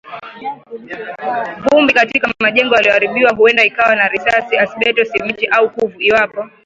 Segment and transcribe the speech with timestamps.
[1.63, 6.01] Vumbi katika majengo yaliyoharibiwa huenda ikawa na risasi, asbesto, simiti, au kuvu.
[6.01, 6.49] Iwapo